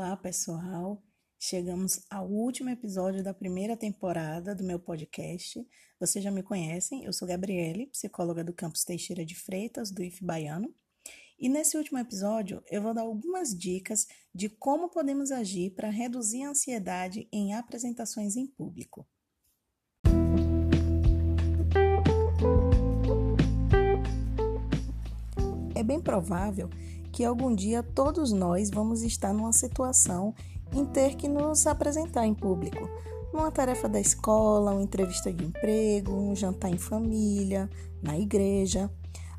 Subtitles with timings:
[0.00, 1.02] Olá, pessoal.
[1.40, 5.66] Chegamos ao último episódio da primeira temporada do meu podcast.
[5.98, 10.24] Vocês já me conhecem, eu sou Gabriele, psicóloga do campus Teixeira de Freitas, do IF
[10.24, 10.72] Baiano.
[11.36, 16.44] E nesse último episódio, eu vou dar algumas dicas de como podemos agir para reduzir
[16.44, 19.04] a ansiedade em apresentações em público.
[25.74, 26.70] É bem provável
[27.18, 30.32] que algum dia todos nós vamos estar numa situação
[30.72, 32.88] em ter que nos apresentar em público,
[33.32, 37.68] numa tarefa da escola, uma entrevista de emprego, um jantar em família,
[38.00, 38.88] na igreja.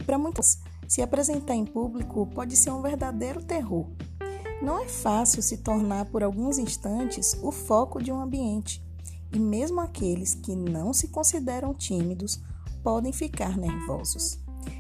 [0.06, 3.88] Para muitas, se apresentar em público pode ser um verdadeiro terror.
[4.62, 8.84] Não é fácil se tornar por alguns instantes o foco de um ambiente,
[9.32, 12.42] e mesmo aqueles que não se consideram tímidos
[12.84, 14.38] podem ficar nervosos.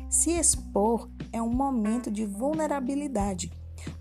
[0.09, 3.51] Se expor é um momento de vulnerabilidade,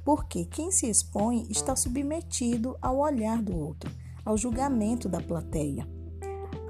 [0.04, 3.90] porque quem se expõe está submetido ao olhar do outro,
[4.24, 5.86] ao julgamento da plateia.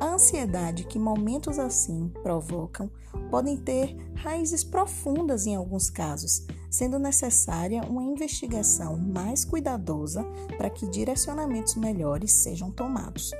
[0.00, 2.91] A ansiedade que momentos assim provocam
[3.31, 10.25] podem ter raízes profundas em alguns casos, sendo necessária uma investigação mais cuidadosa
[10.56, 13.33] para que direcionamentos melhores sejam tomados.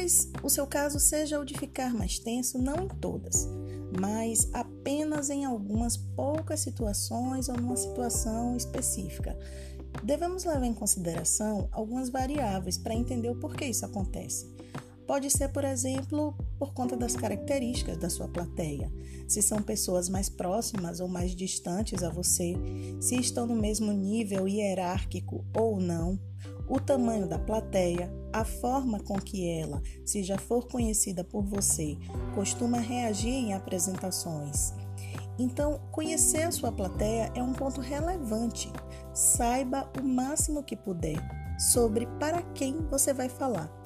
[0.00, 3.46] Talvez o seu caso seja o de ficar mais tenso, não em todas,
[4.00, 9.38] mas apenas em algumas poucas situações ou numa situação específica.
[10.02, 14.50] Devemos levar em consideração algumas variáveis para entender o porquê isso acontece.
[15.06, 18.90] Pode ser, por exemplo, por conta das características da sua plateia,
[19.28, 22.54] se são pessoas mais próximas ou mais distantes a você,
[23.00, 26.18] se estão no mesmo nível hierárquico ou não,
[26.70, 31.98] o tamanho da plateia, a forma com que ela, se já for conhecida por você,
[32.34, 34.72] costuma reagir em apresentações.
[35.36, 38.72] Então, conhecer a sua plateia é um ponto relevante.
[39.12, 41.18] Saiba o máximo que puder
[41.58, 43.79] sobre para quem você vai falar.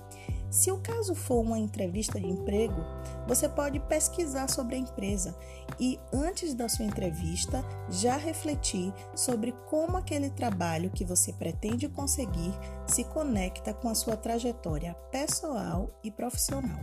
[0.54, 2.80] Se o caso for uma entrevista de emprego,
[3.26, 5.36] você pode pesquisar sobre a empresa
[5.80, 7.60] e, antes da sua entrevista,
[7.90, 12.52] já refletir sobre como aquele trabalho que você pretende conseguir
[12.86, 16.78] se conecta com a sua trajetória pessoal e profissional.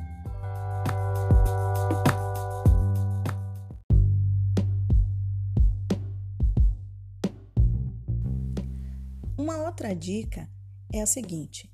[9.37, 10.49] Uma outra dica
[10.91, 11.71] é a seguinte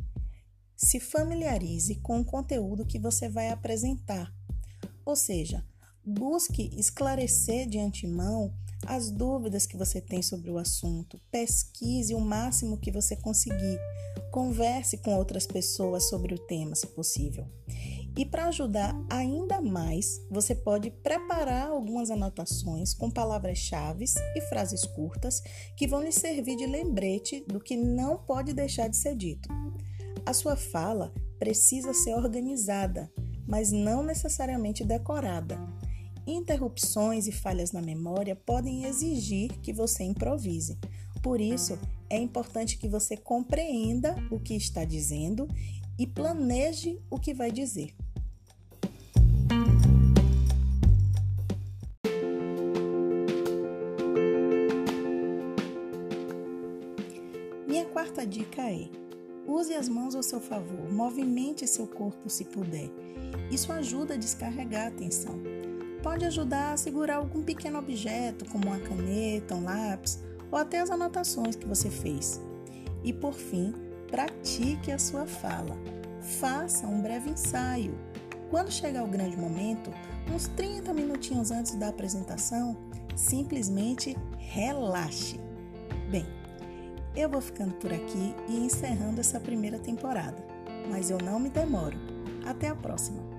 [0.78, 4.32] se familiarize com o conteúdo que você vai apresentar.
[5.04, 5.66] Ou seja,
[6.06, 8.54] busque esclarecer de antemão
[8.86, 13.80] as dúvidas que você tem sobre o assunto, pesquise o máximo que você conseguir,
[14.32, 17.48] converse com outras pessoas sobre o tema, se possível.
[18.16, 24.06] E para ajudar ainda mais, você pode preparar algumas anotações com palavras-chave
[24.36, 25.42] e frases curtas
[25.76, 29.50] que vão lhe servir de lembrete do que não pode deixar de ser dito.
[30.28, 33.10] A sua fala precisa ser organizada,
[33.48, 35.58] mas não necessariamente decorada.
[36.28, 40.78] Interrupções e falhas na memória podem exigir que você improvise.
[41.24, 41.80] Por isso,
[42.10, 45.48] é importante que você compreenda o que está dizendo
[45.98, 47.96] e planeje o que vai dizer.
[57.66, 59.07] Minha quarta dica é
[59.48, 62.90] Use as mãos ao seu favor, movimente seu corpo se puder.
[63.50, 65.40] Isso ajuda a descarregar a tensão.
[66.04, 70.22] Pode ajudar a segurar algum pequeno objeto, como uma caneta, um lápis
[70.52, 72.42] ou até as anotações que você fez.
[73.04, 73.74] E por fim,
[74.08, 75.78] pratique a sua fala.
[76.40, 77.98] Faça um breve ensaio.
[78.50, 79.92] Quando chegar o grande momento,
[80.34, 82.78] uns 30 minutinhos antes da apresentação,
[83.16, 85.40] simplesmente relaxe.
[86.10, 86.26] Bem,
[87.18, 90.38] eu vou ficando por aqui e encerrando essa primeira temporada,
[90.90, 91.98] mas eu não me demoro.
[92.46, 93.37] Até a próxima!